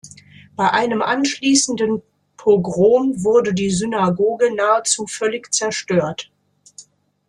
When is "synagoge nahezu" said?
3.69-5.05